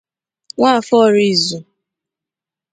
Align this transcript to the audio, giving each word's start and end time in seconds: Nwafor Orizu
Nwafor 0.55 1.03
Orizu 1.07 1.57